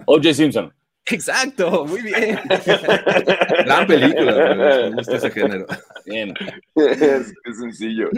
[0.06, 0.34] O.J.
[0.34, 0.74] Simpson.
[1.10, 2.38] Exacto, muy bien.
[3.64, 5.66] Gran película, me gusta ese género.
[6.04, 6.34] Bien.
[6.74, 8.10] es, es sencillo.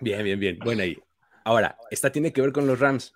[0.00, 0.58] Bien, bien, bien.
[0.64, 0.98] Bueno, ahí.
[1.44, 3.12] Ahora, esta tiene que ver con los Rams.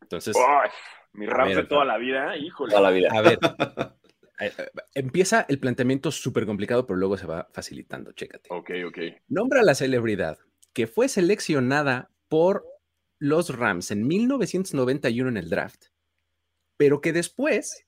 [0.00, 0.70] Entonces, Ay,
[1.14, 2.70] mi rap ver, de toda la vida, híjole.
[2.70, 3.08] Toda la vida.
[3.12, 3.38] a ver.
[4.40, 4.52] eh,
[4.94, 8.12] Empieza el planteamiento súper complicado, pero luego se va facilitando.
[8.12, 8.48] Chécate.
[8.50, 8.98] Ok, ok.
[9.28, 10.38] Nombra a la celebridad
[10.72, 12.66] que fue seleccionada por
[13.18, 15.84] los Rams en 1991 en el draft,
[16.76, 17.86] pero que después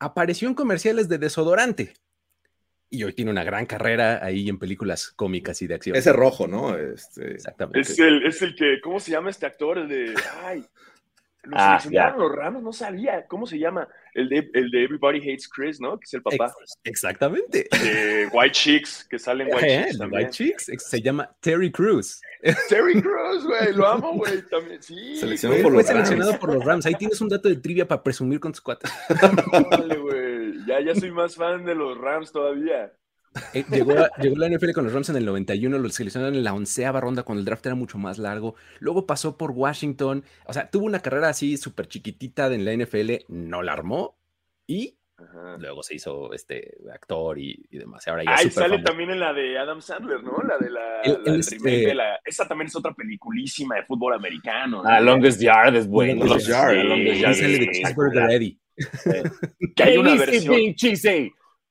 [0.00, 1.94] apareció en comerciales de desodorante.
[2.90, 5.96] Y hoy tiene una gran carrera ahí en películas cómicas y de acción.
[5.96, 6.76] Ese rojo, ¿no?
[6.76, 7.80] Este, Exactamente.
[7.80, 9.78] Es el, es el que, ¿cómo se llama este actor?
[9.78, 10.14] El de.
[10.42, 10.64] Ay.
[11.44, 13.26] Lo Ah, seleccionaron los Rams, no sabía.
[13.26, 13.86] ¿Cómo se llama?
[14.14, 15.98] El de, el de Everybody Hates Chris, ¿no?
[15.98, 16.46] Que es el papá.
[16.60, 17.66] Ex- Exactamente.
[17.70, 20.06] De White Chicks, que sale en White Eh, Chicks.
[20.10, 20.72] White Chicks.
[20.78, 22.20] Se llama Terry Cruz.
[22.68, 24.82] Terry Crews, güey, lo amo, güey, también.
[24.82, 25.16] Sí.
[25.16, 26.86] Seleccionado Fue, por los seleccionado por los Rams.
[26.86, 28.90] Ahí tienes un dato de trivia para presumir con tus cuates.
[29.52, 30.66] Órale, güey.
[30.66, 32.92] Ya, ya soy más fan de los Rams todavía.
[33.52, 36.44] Eh, llegó, a- llegó la NFL con los Rams en el 91, lo seleccionaron en
[36.44, 38.54] la onceava ronda cuando el draft era mucho más largo.
[38.80, 40.24] Luego pasó por Washington.
[40.46, 44.16] O sea, tuvo una carrera así súper chiquitita en la NFL, no la armó
[44.66, 45.56] y Ajá.
[45.58, 48.06] luego se hizo este actor y, y demás.
[48.08, 48.82] Ahora ya Ah, sale famoso.
[48.84, 50.38] también en la de Adam Sandler, ¿no?
[50.42, 52.20] La de la, Él- la es, remake eh, de la.
[52.24, 54.82] Esa también es otra peliculísima de fútbol americano.
[54.82, 54.88] ¿no?
[54.88, 56.24] Ah, Longest Yard es bueno.
[56.24, 56.70] Longest Yard.
[56.80, 58.58] Sí, Longest Yard sale de es Cheeseburger Eddie.
[59.76, 60.74] Que hay una versión,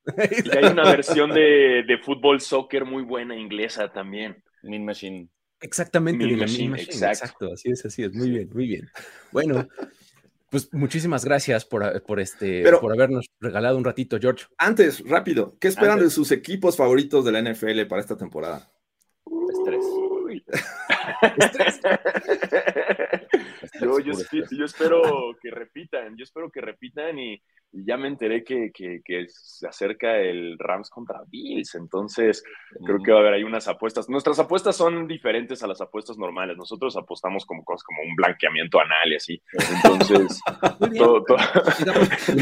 [0.15, 4.43] que hay una versión de, de fútbol soccer muy buena inglesa también.
[4.63, 5.29] Mean Machine.
[5.61, 7.25] Exactamente, Mean de la Machine, Machine, exacto.
[7.25, 8.13] Exacto, así es, así es.
[8.13, 8.89] Muy bien, muy bien.
[9.31, 9.67] Bueno,
[10.49, 14.45] pues muchísimas gracias por, por este, Pero- por habernos regalado un ratito, George.
[14.57, 16.09] Antes, rápido, ¿qué esperan Antes.
[16.09, 18.69] de sus equipos favoritos de la NFL para esta temporada?
[19.51, 19.85] Estrés.
[20.25, 20.43] Uy.
[21.37, 21.79] Estrés
[23.81, 24.49] yo, yo, estrés.
[24.51, 27.41] yo espero que repitan, yo espero que repitan y, y
[27.75, 32.43] ya me enteré que, que- que se acerca el Rams contra Bills, entonces
[32.85, 34.07] creo que va a haber ahí unas apuestas.
[34.09, 38.79] Nuestras apuestas son diferentes a las apuestas normales, nosotros apostamos como cosas como un blanqueamiento
[38.79, 39.41] anal y así,
[39.83, 40.39] entonces
[40.79, 41.03] Muy bien.
[41.03, 41.37] todo, todo-.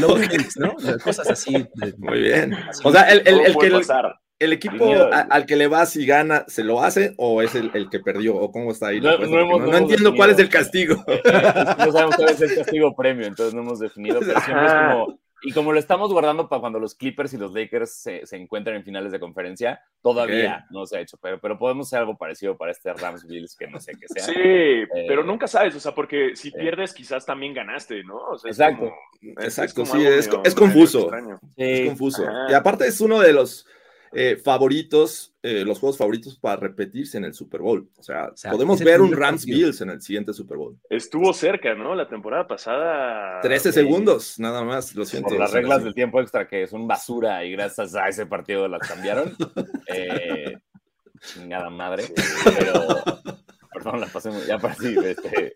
[1.04, 1.52] Cosas así.
[1.74, 2.54] de- Muy bien.
[2.84, 4.14] O sea, el, el- el puede que, pasar.
[4.44, 7.70] El equipo a- al que le vas y gana, ¿se lo hace o es el,
[7.74, 8.36] el que perdió?
[8.36, 9.00] ¿O cómo está ahí?
[9.00, 10.96] No- no Porque hemos- no, no no hemos entiendo cuál es el castigo.
[11.86, 15.18] No sabemos cuál es el castigo premio, entonces no hemos definido, pero siempre es como.
[15.44, 18.76] Y como lo estamos guardando para cuando los Clippers y los Lakers se, se encuentren
[18.76, 22.56] en finales de conferencia, todavía no se ha hecho, pero, pero podemos hacer algo parecido
[22.56, 24.22] para este Rams Bills, que no sé qué sea.
[24.24, 24.34] Sí,
[25.08, 26.52] pero nunca sabes, o sea, porque si eh.
[26.56, 28.18] pierdes quizás también ganaste, ¿no?
[28.18, 28.92] O sea, es Exacto.
[29.20, 31.10] como- Exacto, es sí, es- medio- es medio confuso.
[31.56, 32.22] Es confuso.
[32.22, 32.46] Ajá.
[32.50, 33.66] Y aparte es uno de los
[34.14, 37.88] eh, favoritos, eh, los juegos favoritos para repetirse en el Super Bowl.
[37.96, 39.46] O sea, sea, podemos ver un Rams.
[39.46, 40.78] Bills en el siguiente Super Bowl.
[40.90, 41.94] Estuvo cerca, ¿no?
[41.94, 43.40] La temporada pasada.
[43.40, 43.74] 13 ok.
[43.74, 45.30] segundos, nada más, lo siento.
[45.30, 48.86] Por las reglas del tiempo extra, que son basura y gracias a ese partido las
[48.86, 49.34] cambiaron.
[49.88, 50.58] Eh,
[51.20, 52.04] chingada madre.
[52.58, 52.86] Pero,
[53.72, 55.54] perdón, la pasé muy- ya para sí, este,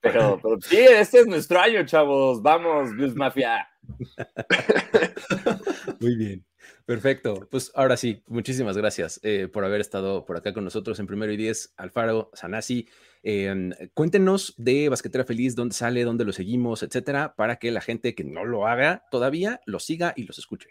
[0.00, 2.42] pero, pero sí, este es nuestro año, chavos.
[2.42, 3.66] Vamos, Bills Mafia.
[6.00, 6.44] Muy bien.
[6.84, 7.46] Perfecto.
[7.50, 11.32] Pues ahora sí, muchísimas gracias eh, por haber estado por acá con nosotros en Primero
[11.32, 12.88] y Diez, Alfaro, Sanasi.
[13.22, 18.14] Eh, cuéntenos de Basquetera Feliz, dónde sale, dónde lo seguimos, etcétera, para que la gente
[18.14, 20.70] que no lo haga todavía lo siga y los escuche.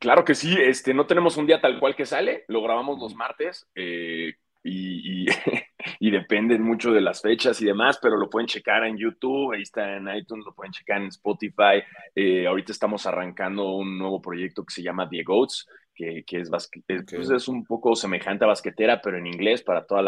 [0.00, 3.14] Claro que sí, este, no tenemos un día tal cual que sale, lo grabamos los
[3.14, 4.32] martes eh,
[4.64, 5.26] y, y,
[5.98, 9.62] y dependen mucho de las fechas y demás, pero lo pueden checar en YouTube, ahí
[9.62, 11.82] está en iTunes, lo pueden checar en Spotify.
[12.14, 16.50] Eh, ahorita estamos arrancando un nuevo proyecto que se llama The Goats, que, que es,
[16.50, 17.12] basque- es, Ok.
[17.16, 20.06] pues, es un poco semejante a basquetera, pero en inglés para todos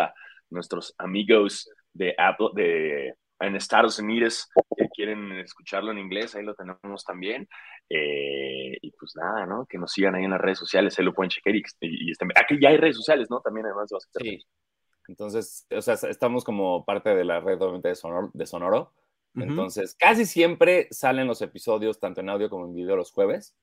[0.51, 6.55] nuestros amigos de Apple, de en Estados Unidos que quieren escucharlo en inglés, ahí lo
[6.55, 7.49] tenemos también.
[7.90, 9.66] Eh, y pues nada, ¿no?
[9.68, 11.55] Que nos sigan ahí en las redes sociales, ahí lo pueden checar.
[11.55, 13.40] Y, y, y estén- aquí ya hay redes sociales, ¿no?
[13.40, 14.30] También además de Basquetera.
[14.30, 14.47] Sí.
[15.09, 18.30] Entonces, o sea, estamos como parte de la red de Sonoro.
[18.34, 18.92] De Sonoro.
[19.34, 23.55] Entonces, casi siempre salen los episodios, tanto en audio como en video, los jueves.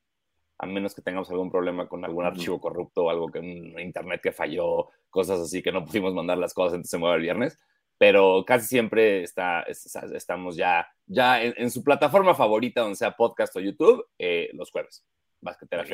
[0.58, 4.20] a menos que tengamos algún problema con algún archivo corrupto o algo que un internet
[4.22, 7.58] que falló, cosas así que no pudimos mandar las cosas, entonces se mueve el viernes.
[7.96, 13.60] Pero casi siempre está, estamos ya, ya en, su plataforma favorita, donde sea podcast o
[13.60, 15.04] YouTube, eh, los jueves.
[15.40, 15.84] Basquetera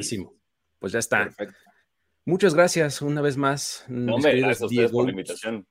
[0.79, 1.29] Pues ya está.
[2.27, 3.85] Muchas gracias una vez más.
[3.87, 5.67] No, gracias a ustedes por la invitación.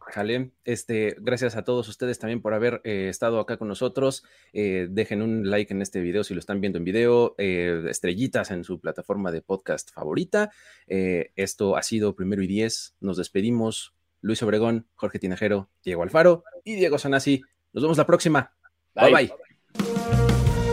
[0.00, 4.24] Jale, este, gracias a todos ustedes también por haber eh, estado acá con nosotros.
[4.52, 8.50] Eh, dejen un like en este video si lo están viendo en video, eh, estrellitas
[8.50, 10.50] en su plataforma de podcast favorita.
[10.86, 12.96] esto ha sido Primero y Diez.
[13.00, 13.94] Nos despedimos.
[14.20, 17.40] Luis Obregón, Jorge Tinajero, Diego Alfaro y Diego Sanasi.
[17.72, 18.52] Nos vemos la próxima.
[18.96, 19.12] bye.
[19.12, 19.32] bye.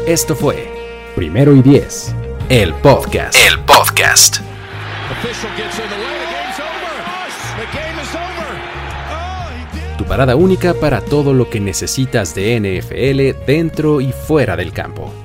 [0.08, 0.68] Esto fue
[1.16, 2.16] Primero y Diez,
[2.50, 3.38] el podcast.
[3.48, 4.55] El podcast.
[9.98, 15.25] Tu parada única para todo lo que necesitas de NFL dentro y fuera del campo.